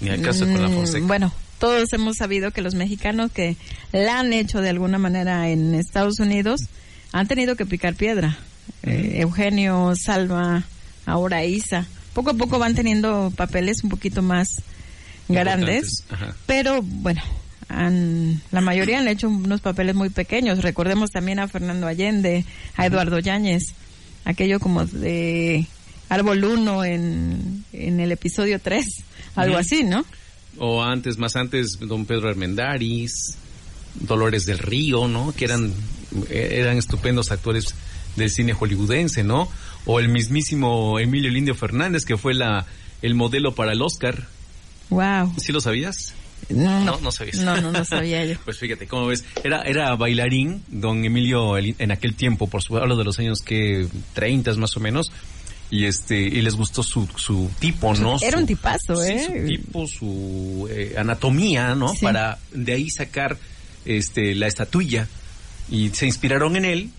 [0.00, 1.06] ni al caso con la Mm, Fonseca.
[1.06, 3.56] Bueno, todos hemos sabido que los mexicanos que
[3.92, 6.60] la han hecho de alguna manera en Estados Unidos
[7.12, 8.38] han tenido que picar piedra.
[8.84, 10.62] Eh, Eugenio, Salva,
[11.06, 11.86] ahora Isa.
[12.14, 14.46] Poco a poco van teniendo papeles un poquito más
[15.28, 16.04] grandes,
[16.46, 17.20] pero bueno,
[17.68, 20.62] han- la mayoría han hecho unos papeles muy pequeños.
[20.62, 22.44] Recordemos también a Fernando Allende,
[22.76, 23.62] a Eduardo Yáñez,
[24.24, 25.66] aquello como de
[26.08, 28.86] Árbol 1 en, en el episodio 3,
[29.36, 30.04] algo así, ¿no?
[30.58, 33.12] O antes, más antes, don Pedro Armendáriz,
[33.94, 35.32] Dolores del Río, ¿no?
[35.36, 35.72] Que eran,
[36.30, 37.74] eh, eran estupendos actores
[38.16, 39.48] del cine hollywoodense, ¿no?
[39.86, 42.66] O el mismísimo Emilio Lindio Fernández, que fue la,
[43.02, 44.26] el modelo para el Oscar.
[44.90, 45.34] Wow.
[45.38, 46.14] ¿Sí lo sabías?
[46.50, 47.36] No, No, no sabías.
[47.38, 48.36] No, no, no sabía yo.
[48.44, 49.24] Pues fíjate, ¿cómo ves?
[49.44, 53.86] Era, era bailarín, don Emilio, en aquel tiempo, por su hablo de los años que
[54.14, 55.12] 30 más o menos,
[55.70, 58.16] y este, y les gustó su, su tipo, ¿no?
[58.22, 59.26] Era Su- un tipazo, sí, ¿eh?
[59.26, 61.88] su tipo, su eh, anatomía, ¿no?
[61.88, 61.98] Sí.
[62.02, 63.36] Para de ahí sacar
[63.84, 65.06] este la estatuilla
[65.70, 66.90] y se inspiraron en él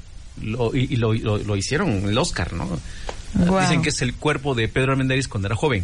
[0.43, 2.79] lo- y, y lo, lo- lo hicieron el Oscar, ¿no?
[3.59, 5.83] Dicen que es el cuerpo de Pedro Armendáriz cuando era joven.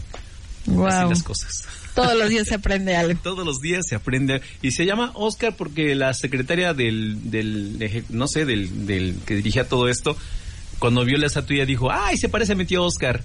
[0.62, 1.10] Así Wow.
[1.10, 1.63] las cosas.
[1.96, 3.20] Todos los días se aprende algo.
[3.24, 4.42] Todos los días se aprende.
[4.62, 9.68] Y se llama Oscar porque la secretaria del, del no sé, del, del que dirigía
[9.68, 10.18] todo esto,
[10.80, 13.24] cuando vio la estatuilla dijo, ¡ay, se parece a mi tío Oscar!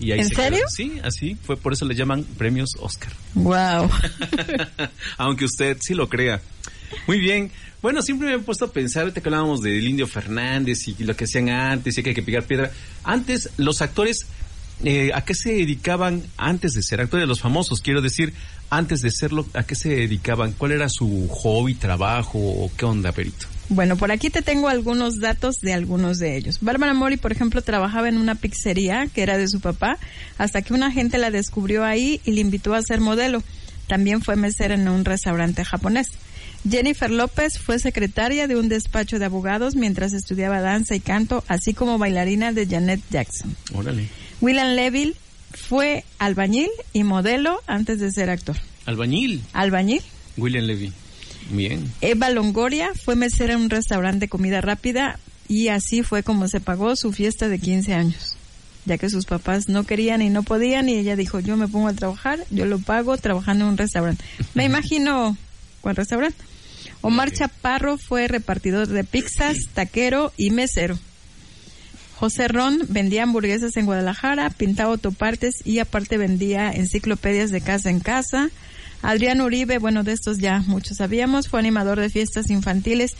[0.00, 0.42] Y ahí ¿En se quedó.
[0.44, 0.64] serio?
[0.68, 1.36] Sí, así.
[1.44, 3.12] Fue por eso le llaman premios Oscar.
[3.34, 3.88] Wow.
[5.18, 6.40] Aunque usted sí lo crea.
[7.06, 7.50] Muy bien.
[7.80, 11.14] Bueno, siempre me he puesto a pensar, ahorita que hablábamos del Indio Fernández y lo
[11.14, 12.70] que hacían antes y que hay que picar piedra.
[13.02, 14.26] Antes, los actores,
[14.82, 17.28] eh, ¿a qué se dedicaban antes de ser actores?
[17.28, 18.34] Los famosos, quiero decir,
[18.70, 20.52] antes de serlo, ¿a qué se dedicaban?
[20.52, 23.46] ¿Cuál era su hobby, trabajo o qué onda, Perito?
[23.68, 26.58] Bueno, por aquí te tengo algunos datos de algunos de ellos.
[26.60, 29.98] Bárbara Mori, por ejemplo, trabajaba en una pizzería que era de su papá,
[30.36, 33.42] hasta que una gente la descubrió ahí y le invitó a ser modelo.
[33.86, 36.08] También fue mesera en un restaurante japonés.
[36.68, 41.74] Jennifer López fue secretaria de un despacho de abogados mientras estudiaba danza y canto, así
[41.74, 43.54] como bailarina de Janet Jackson.
[43.74, 44.08] Órale.
[44.44, 45.14] William Leville
[45.54, 48.54] fue albañil y modelo antes de ser actor.
[48.84, 50.02] Albañil, Albañil.
[50.36, 50.92] William Levy.
[51.48, 51.90] Bien.
[52.02, 56.60] Eva Longoria fue mesera en un restaurante de comida rápida y así fue como se
[56.60, 58.36] pagó su fiesta de 15 años.
[58.84, 61.88] Ya que sus papás no querían y no podían y ella dijo, yo me pongo
[61.88, 64.22] a trabajar, yo lo pago trabajando en un restaurante.
[64.52, 65.38] Me imagino,
[65.80, 66.36] ¿cuál restaurante?
[67.00, 67.32] Omar.
[67.32, 70.98] Chaparro fue repartidor de pizzas, taquero y mesero.
[72.16, 78.00] José Ron vendía hamburguesas en Guadalajara, pintaba autopartes y aparte vendía enciclopedias de casa en
[78.00, 78.50] casa.
[79.02, 83.12] Adrián Uribe, bueno, de estos ya muchos sabíamos, fue animador de fiestas infantiles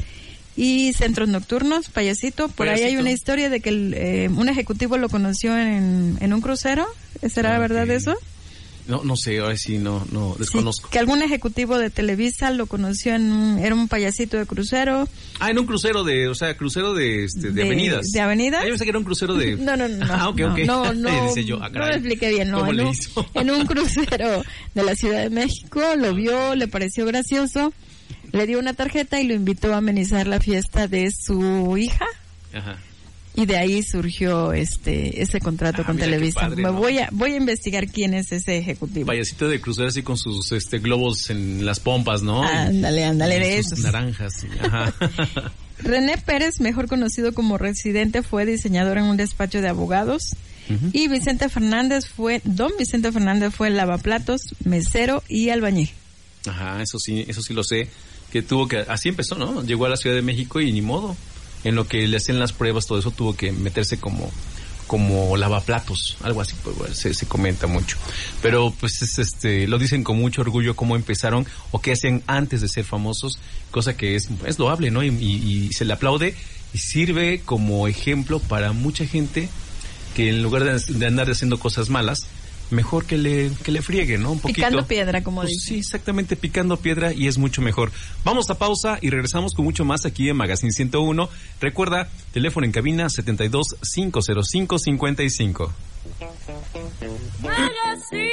[0.56, 2.48] y centros nocturnos, payasito.
[2.48, 6.32] Por ahí hay una historia de que el, eh, un ejecutivo lo conoció en, en
[6.32, 6.86] un crucero.
[7.28, 7.90] ¿Será Ah, verdad ok.
[7.90, 8.14] eso?
[8.86, 10.90] No, no sé, ahora sí, no, no, Sí, desconozco.
[10.90, 15.08] que algún ejecutivo de Televisa lo conoció en un, era un payasito de crucero.
[15.40, 18.06] Ah, en un crucero de, o sea, crucero de, este, de, De- avenidas.
[18.12, 18.60] ¿de avenidas?
[18.62, 19.56] Ah, yo pensé que era un crucero de...
[19.64, 20.06] No, no, no.
[20.12, 20.58] Ah, ok, no, ok.
[20.66, 22.58] No, no, Dice yo, ah, no lo expliqué bien, no.
[22.58, 23.26] ¿Cómo En le un, hizo?
[23.34, 24.44] en un crucero
[24.74, 27.72] de la Ciudad de México, lo vio, le pareció gracioso,
[28.32, 32.04] le dio una tarjeta y lo invitó a amenizar la fiesta de su hija.
[32.52, 32.76] Ajá.
[33.36, 36.40] Y de ahí surgió este ese contrato Ah, con Televisa.
[36.42, 36.74] padre, Me ¿no?
[36.74, 39.06] voy a voy a investigar quién es ese ejecutivo.
[39.06, 42.42] Payasito de crucero así con sus este globos en las pompas, ¿no?
[42.44, 43.80] Ándale, ándale, de esos.
[43.80, 44.46] naranjas.
[44.60, 44.94] Ajá.
[45.78, 50.36] René Pérez, mejor conocido como residente, fue diseñador en un despacho de abogados.
[50.94, 55.90] Y Vicente Fernández fue, don Vicente Fernández fue lavaplatos, mesero y albañil.
[56.46, 57.88] Ajá, eso sí, eso sí lo sé.
[58.32, 59.62] Que tuvo que, así empezó, ¿no?
[59.62, 61.16] Llegó a la Ciudad de México y ni modo.
[61.64, 64.30] En lo que le hacían las pruebas, todo eso tuvo que meterse como,
[64.86, 67.96] como lavaplatos, algo así, pues se, se comenta mucho.
[68.42, 72.60] Pero pues es, este, lo dicen con mucho orgullo cómo empezaron o qué hacían antes
[72.60, 73.38] de ser famosos,
[73.70, 75.02] cosa que es, es loable, ¿no?
[75.02, 76.34] Y, y- y se le aplaude
[76.74, 79.48] y sirve como ejemplo para mucha gente
[80.14, 82.26] que en lugar de, de andar haciendo cosas malas,
[82.70, 84.32] mejor que le, que le friegue, ¿no?
[84.32, 84.56] Un poquito.
[84.56, 85.68] Picando piedra, como Pues dice.
[85.68, 87.90] sí, exactamente, picando piedra y es mucho mejor.
[88.24, 91.28] Vamos a pausa y regresamos con mucho más aquí en Magazine 101.
[91.60, 95.72] Recuerda, teléfono en cabina 72 505 55.
[97.42, 98.30] Magazine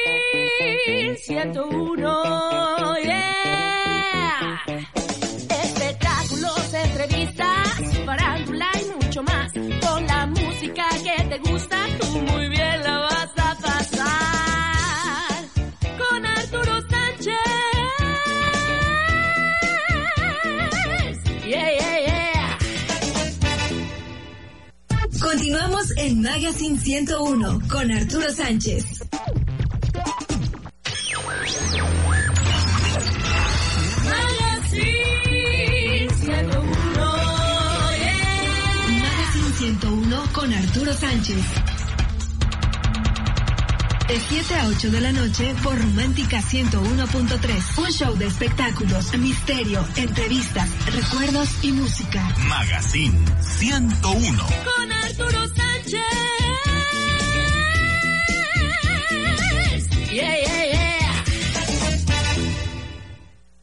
[1.25, 5.00] 101, yeah.
[26.11, 28.83] En Magazine 101 con Arturo Sánchez.
[34.03, 36.61] Magazine 101,
[37.97, 38.99] yeah.
[38.99, 41.45] Magazine 101 con Arturo Sánchez.
[44.09, 47.77] De 7 a 8 de la noche por Romántica 101.3.
[47.77, 52.35] Un show de espectáculos, misterio, entrevistas, recuerdos y música.
[52.49, 54.43] Magazine 101.
[54.43, 54.90] con
[55.93, 56.30] Arturo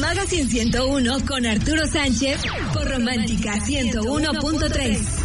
[0.00, 2.40] Magazine 101 con Arturo Sánchez
[2.72, 5.24] por Romántica 101.3.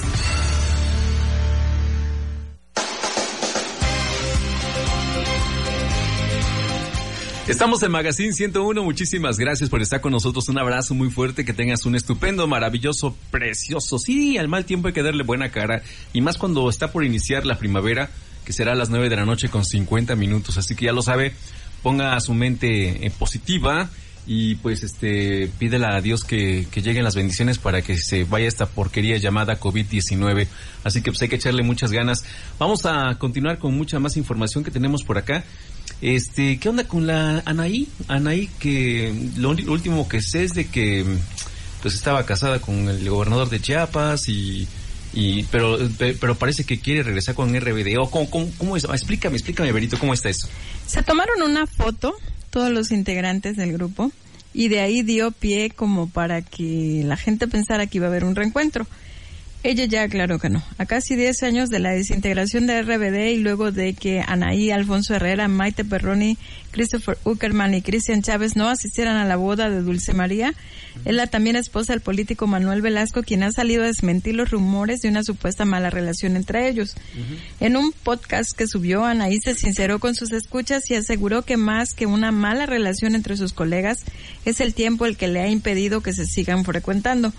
[7.47, 8.83] Estamos en Magazine 101.
[8.83, 10.49] Muchísimas gracias por estar con nosotros.
[10.49, 11.45] Un abrazo muy fuerte.
[11.45, 13.97] Que tengas un estupendo, maravilloso, precioso.
[13.97, 15.81] Sí, al mal tiempo hay que darle buena cara.
[16.13, 18.11] Y más cuando está por iniciar la primavera,
[18.45, 20.57] que será a las 9 de la noche con 50 minutos.
[20.57, 21.33] Así que ya lo sabe.
[21.81, 23.89] Ponga su mente eh, positiva
[24.31, 28.47] y pues este pídele a Dios que, que lleguen las bendiciones para que se vaya
[28.47, 30.45] esta porquería llamada COVID-19.
[30.83, 32.23] Así que pues hay que echarle muchas ganas.
[32.59, 35.43] Vamos a continuar con mucha más información que tenemos por acá.
[35.99, 37.87] Este, ¿qué onda con la Anaí?
[38.07, 41.03] Anaí que lo último que sé es de que
[41.81, 44.67] pues estaba casada con el gobernador de Chiapas y
[45.11, 47.97] y pero pe- pero parece que quiere regresar con RBD.
[47.97, 48.83] O ¿cómo, cómo, cómo es?
[48.83, 50.47] Explícame, explícame, Berito, ¿cómo está eso?
[50.85, 52.13] Se tomaron una foto,
[52.49, 54.11] todos los integrantes del grupo,
[54.53, 58.23] y de ahí dio pie como para que la gente pensara que iba a haber
[58.23, 58.87] un reencuentro.
[59.61, 60.63] Ella ya aclaró que no.
[60.77, 65.15] A casi 10 años de la desintegración de RBD y luego de que Anaí, Alfonso
[65.15, 66.37] Herrera, Maite Perroni,
[66.71, 70.53] Christopher Uckerman y Cristian Chávez no asistieran a la boda de Dulce María,
[71.03, 75.01] es la también esposa del político Manuel Velasco, quien ha salido a desmentir los rumores
[75.01, 76.95] de una supuesta mala relación entre ellos.
[77.59, 81.89] En un podcast que subió, Anaí se sinceró con sus escuchas y aseguró que más
[81.93, 83.99] que una mala relación entre sus colegas,
[84.45, 87.33] es el tiempo el que le ha impedido que se sigan frecuentando.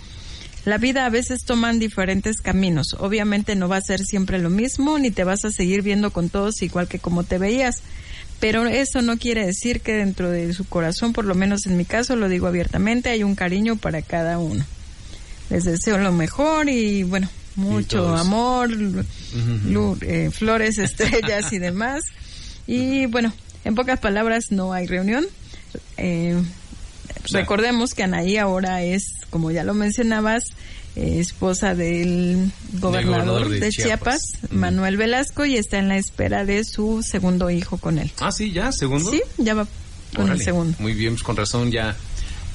[0.63, 2.95] La vida a veces toman diferentes caminos.
[2.99, 6.29] Obviamente no va a ser siempre lo mismo, ni te vas a seguir viendo con
[6.29, 7.81] todos igual que como te veías.
[8.39, 11.85] Pero eso no quiere decir que dentro de su corazón, por lo menos en mi
[11.85, 14.63] caso, lo digo abiertamente, hay un cariño para cada uno.
[15.49, 18.69] Les deseo lo mejor y bueno, mucho amor,
[20.01, 22.03] eh, flores, estrellas y demás.
[22.67, 23.33] Y bueno,
[23.63, 25.25] en pocas palabras, no hay reunión.
[25.97, 26.41] Eh,
[27.31, 30.43] recordemos que Anaí ahora es, como ya lo mencionabas,
[30.95, 34.21] eh, esposa del gobernador, gobernador de de, Chiapas.
[34.31, 38.11] Chiapas, Manuel Velasco, y está en la espera de su segundo hijo con él.
[38.19, 39.09] Ah, sí, ya, segundo.
[39.09, 39.67] Sí, ya va
[40.15, 40.77] con Órale, el segundo.
[40.79, 41.95] Muy bien, pues con razón ya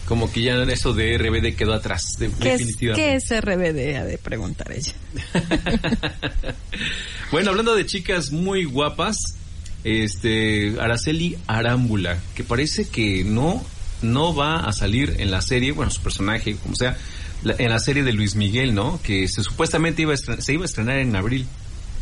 [0.07, 3.11] como que ya eso de RBD quedó atrás, de- ¿Qué es, definitivamente.
[3.11, 3.97] ¿Qué es RBD?
[3.97, 4.93] Ha de preguntar ella.
[7.33, 9.19] Bueno, hablando de chicas muy guapas,
[9.83, 13.65] este Araceli Arámbula, que parece que no
[14.03, 16.97] no va a salir en la serie, bueno, su personaje, como sea,
[17.43, 19.01] la- en la serie de Luis Miguel, ¿no?
[19.03, 21.47] Que se, supuestamente iba a se iba a estrenar en abril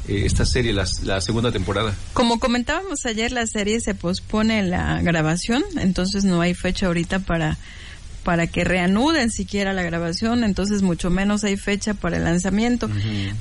[0.09, 1.95] eh, esta serie, la, la segunda temporada.
[2.13, 7.57] Como comentábamos ayer, la serie se pospone la grabación, entonces no hay fecha ahorita para
[8.23, 12.89] para que reanuden siquiera la grabación, entonces mucho menos hay fecha para el lanzamiento.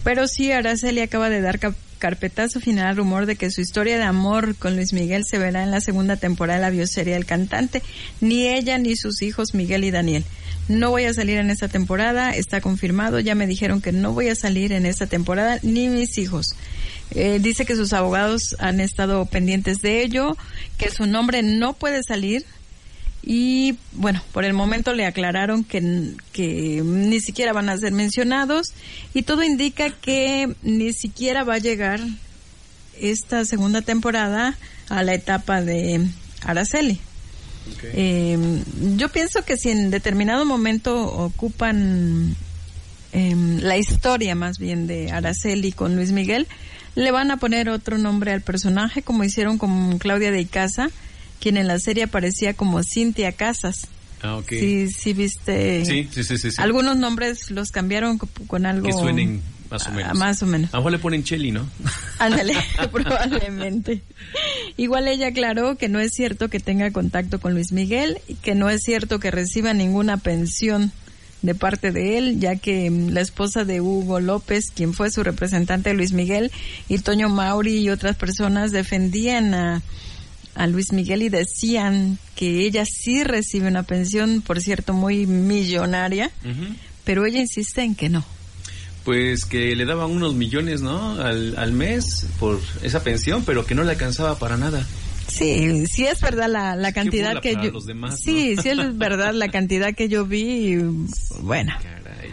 [0.03, 1.73] Pero sí, Araceli acaba de dar cap-
[2.03, 5.63] carpetazo final al rumor de que su historia de amor con Luis Miguel se verá
[5.63, 7.81] en la segunda temporada de la bioserie del cantante.
[8.19, 10.25] Ni ella ni sus hijos Miguel y Daniel.
[10.67, 14.27] No voy a salir en esta temporada, está confirmado, ya me dijeron que no voy
[14.27, 16.57] a salir en esta temporada, ni mis hijos.
[17.11, 20.35] Eh, dice que sus abogados han estado pendientes de ello,
[20.77, 22.45] que su nombre no puede salir,
[23.25, 28.73] y bueno, por el momento le aclararon que, que ni siquiera van a ser mencionados
[29.13, 32.01] y todo indica que ni siquiera va a llegar
[32.99, 34.57] esta segunda temporada
[34.89, 36.05] a la etapa de
[36.43, 36.99] Araceli.
[37.93, 38.37] Eh,
[38.97, 42.35] yo pienso que si en determinado momento ocupan
[43.13, 46.45] em, la historia más bien de Araceli con Luis Miguel,
[46.95, 50.89] le van a poner otro nombre al personaje como hicieron con Claudia de Icaza,
[51.43, 53.87] quien en la serie aparecía como Cintia Casas.
[54.21, 54.47] Ah, ok.
[54.47, 55.83] Sí, sí viste.
[55.83, 56.61] Sí, sí, sí, sí, sí.
[56.61, 58.87] Algunos nombres los cambiaron co- con algo.
[58.87, 60.17] Que suenen más o ah, menos.
[60.17, 60.73] más o menos.
[60.73, 61.67] A lo mejor le ponen Cheli, ¿no?
[62.19, 62.55] Ándale,
[62.93, 64.01] probablemente.
[64.77, 68.55] Igual ella aclaró que no es cierto que tenga contacto con Luis Miguel y que
[68.55, 70.93] no es cierto que reciba ninguna pensión
[71.41, 75.23] de parte de él, ya que mm, la esposa de Hugo López, quien fue su
[75.23, 76.53] representante de Luis Miguel,
[76.87, 79.81] y Toño Mauri y otras personas defendían a,
[80.55, 86.31] a Luis Miguel y decían que ella sí recibe una pensión, por cierto, muy millonaria,
[87.03, 88.23] pero ella insiste en que no.
[89.03, 91.19] Pues que le daban unos millones, ¿no?
[91.21, 94.87] Al, al mes por esa pensión, pero que no le alcanzaba para nada.
[95.27, 97.71] Sí, sí es verdad la, la cantidad que yo...
[97.71, 98.61] los demás, sí, ¿no?
[98.61, 100.75] sí es verdad la cantidad que yo vi.
[101.41, 102.29] Bueno, Caray.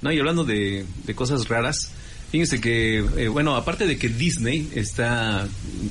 [0.00, 1.92] No, y hablando de, de cosas raras,
[2.30, 5.46] fíjense que, eh, bueno, aparte de que Disney está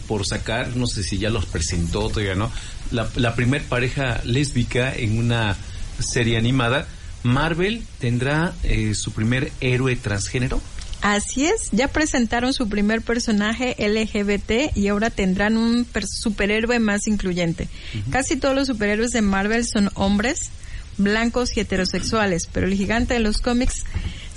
[0.07, 2.51] por sacar, no sé si ya los presentó todavía, ¿no?
[2.91, 5.55] La, la primer pareja lésbica en una
[5.99, 6.87] serie animada,
[7.23, 10.61] Marvel tendrá eh, su primer héroe transgénero.
[11.01, 11.69] así es.
[11.71, 17.67] Ya presentaron su primer personaje LGBT y ahora tendrán un per- superhéroe más incluyente.
[18.11, 20.49] Casi todos los superhéroes de Marvel son hombres,
[20.97, 23.83] blancos y heterosexuales, pero el gigante de los cómics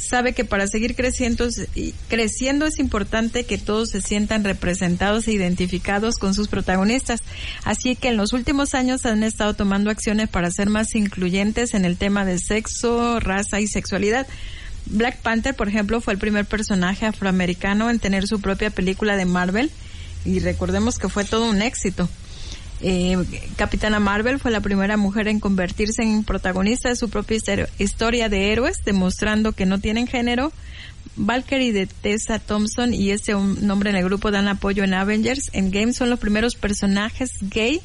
[0.01, 1.47] sabe que para seguir creciendo,
[2.09, 7.21] creciendo es importante que todos se sientan representados e identificados con sus protagonistas.
[7.65, 11.85] Así que en los últimos años han estado tomando acciones para ser más incluyentes en
[11.85, 14.27] el tema de sexo, raza y sexualidad.
[14.87, 19.27] Black Panther, por ejemplo, fue el primer personaje afroamericano en tener su propia película de
[19.27, 19.71] Marvel
[20.25, 22.09] y recordemos que fue todo un éxito.
[22.83, 23.17] Eh,
[23.57, 27.39] Capitana Marvel fue la primera mujer en convertirse en protagonista de su propia
[27.79, 30.53] historia de héroes, demostrando que no tienen género.
[31.17, 35.51] Valkyrie de Tessa Thompson y un nombre en el grupo dan apoyo en Avengers.
[35.53, 37.81] En Game son los primeros personajes gay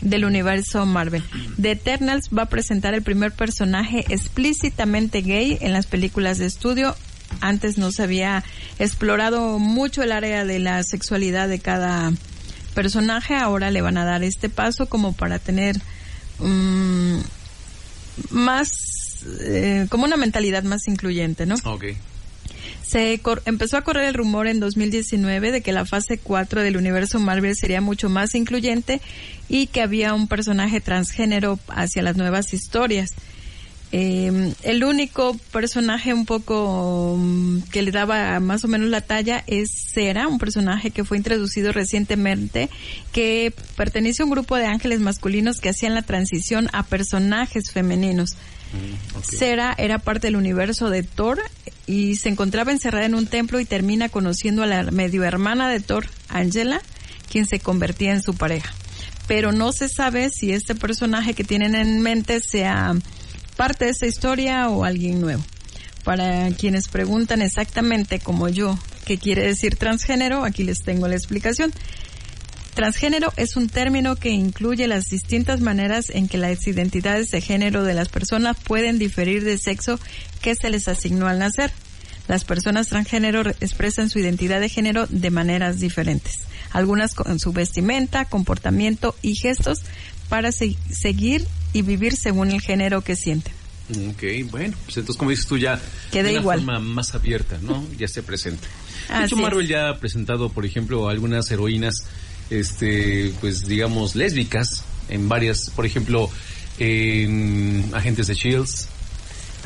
[0.00, 1.22] del universo Marvel.
[1.60, 6.94] The Eternals va a presentar el primer personaje explícitamente gay en las películas de estudio.
[7.40, 8.44] Antes no se había
[8.78, 12.12] explorado mucho el área de la sexualidad de cada
[12.76, 13.34] personaje.
[13.34, 15.76] Ahora le van a dar este paso como para tener
[16.38, 17.18] mm,
[18.30, 21.56] más, eh, como una mentalidad más incluyente, ¿no?
[21.64, 21.84] Ok.
[22.86, 26.76] Se cor- empezó a correr el rumor en 2019 de que la fase 4 del
[26.76, 29.00] universo Marvel sería mucho más incluyente
[29.48, 33.12] y que había un personaje transgénero hacia las nuevas historias.
[33.92, 39.44] Eh, el único personaje un poco mm, que le daba más o menos la talla
[39.46, 42.68] es Cera, un personaje que fue introducido recientemente
[43.12, 48.36] que pertenece a un grupo de ángeles masculinos que hacían la transición a personajes femeninos.
[49.22, 51.40] Cera era parte del universo de Thor
[51.86, 55.80] y se encontraba encerrada en un templo y termina conociendo a la medio hermana de
[55.80, 56.82] Thor, Angela,
[57.30, 58.74] quien se convertía en su pareja.
[59.28, 62.94] Pero no se sabe si este personaje que tienen en mente sea
[63.56, 65.42] parte de esta historia o alguien nuevo.
[66.04, 71.72] Para quienes preguntan exactamente como yo qué quiere decir transgénero, aquí les tengo la explicación.
[72.74, 77.82] Transgénero es un término que incluye las distintas maneras en que las identidades de género
[77.84, 79.98] de las personas pueden diferir del sexo
[80.42, 81.72] que se les asignó al nacer.
[82.28, 86.40] Las personas transgénero re- expresan su identidad de género de maneras diferentes,
[86.72, 89.78] algunas con su vestimenta, comportamiento y gestos
[90.28, 91.46] para se- seguir
[91.76, 93.52] y vivir según el género que sienten.
[94.10, 96.58] Ok, bueno, pues entonces como dices tú ya Queda de una igual.
[96.58, 97.86] forma más abierta, ¿no?
[97.96, 98.66] Ya se presente.
[99.08, 99.42] De Así hecho, es.
[99.42, 102.04] Marvel ya ha presentado, por ejemplo, algunas heroínas,
[102.50, 106.28] este, pues digamos, lésbicas en varias, por ejemplo,
[106.78, 108.88] en Agentes de Shields,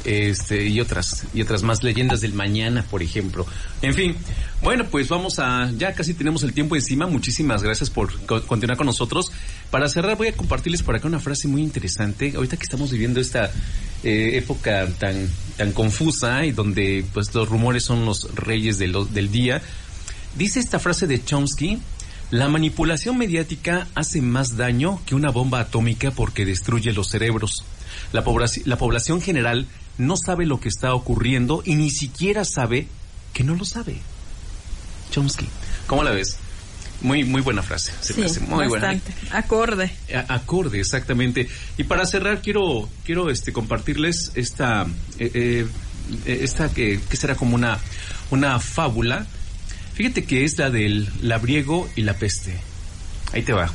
[0.05, 3.47] este, y otras, y otras más leyendas del mañana, por ejemplo.
[3.83, 4.17] En fin,
[4.63, 7.07] bueno, pues vamos a, ya casi tenemos el tiempo encima.
[7.07, 9.31] Muchísimas gracias por co- continuar con nosotros.
[9.71, 12.33] Para cerrar, voy a compartirles por acá una frase muy interesante.
[12.35, 13.53] Ahorita que estamos viviendo esta
[14.03, 19.31] eh, época tan, tan confusa y donde pues los rumores son los reyes de del
[19.31, 19.63] día.
[20.37, 21.79] Dice esta frase de Chomsky,
[22.31, 27.65] la manipulación mediática hace más daño que una bomba atómica porque destruye los cerebros.
[28.13, 28.25] La,
[28.65, 29.67] la población general
[29.99, 32.89] no sabe lo que está ocurriendo y ni siquiera sabe
[33.33, 34.01] que no lo sabe.
[35.11, 35.47] Chomsky,
[35.87, 36.39] ¿cómo la ves?
[37.03, 37.93] Muy, muy buena frase.
[38.01, 39.01] Se me Sí, hace muy buena.
[39.33, 39.91] Acorde.
[40.15, 41.49] A- acorde exactamente
[41.79, 44.87] y para cerrar quiero quiero este compartirles esta
[45.19, 45.67] eh, eh,
[46.27, 47.79] eh, esta que, que será como una
[48.31, 49.27] una fábula
[49.95, 52.55] fíjate que es la del labriego y la peste
[53.33, 53.71] ahí te va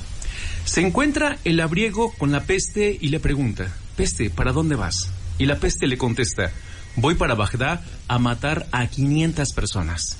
[0.65, 5.09] se encuentra el labriego con la peste y le pregunta peste para dónde vas
[5.39, 6.51] y la peste le contesta
[6.95, 10.17] voy para Bagdad a matar a 500 personas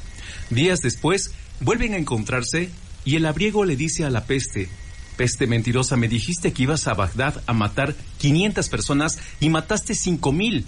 [0.50, 2.70] días después vuelven a encontrarse
[3.06, 4.70] y el labriego le dice a la peste
[5.16, 10.66] Peste mentirosa, me dijiste que ibas a Bagdad a matar 500 personas y mataste 5000.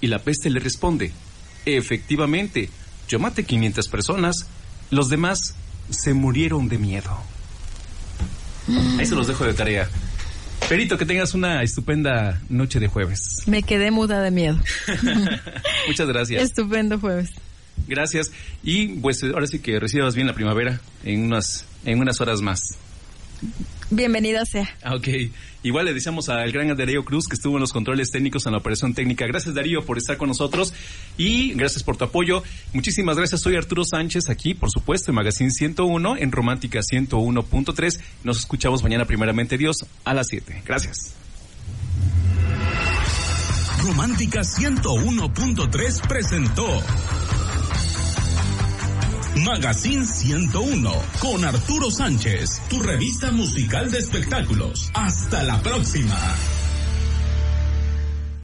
[0.00, 1.12] Y la peste le responde,
[1.66, 2.70] efectivamente,
[3.08, 4.46] yo maté 500 personas,
[4.90, 5.54] los demás
[5.90, 7.18] se murieron de miedo.
[8.98, 9.88] Ahí se los dejo de tarea.
[10.68, 13.42] Perito, que tengas una estupenda noche de jueves.
[13.46, 14.58] Me quedé muda de miedo.
[15.86, 16.42] Muchas gracias.
[16.42, 17.30] Estupendo jueves.
[17.86, 18.32] Gracias.
[18.62, 22.60] Y pues ahora sí que recibas bien la primavera en unas, en unas horas más.
[23.90, 24.68] Bienvenida sea.
[24.82, 25.08] Ah, Ok,
[25.62, 28.58] igual le deseamos al gran Darío Cruz que estuvo en los controles técnicos en la
[28.58, 29.26] operación técnica.
[29.26, 30.72] Gracias Darío por estar con nosotros
[31.18, 32.42] y gracias por tu apoyo.
[32.72, 38.00] Muchísimas gracias, soy Arturo Sánchez aquí, por supuesto, en Magazine 101, en Romántica 101.3.
[38.24, 40.62] Nos escuchamos mañana primeramente Dios a las 7.
[40.64, 41.14] Gracias.
[43.82, 46.82] Romántica 101.3 presentó
[49.36, 54.90] Magazine 101 con Arturo Sánchez, tu revista musical de espectáculos.
[54.94, 56.16] Hasta la próxima.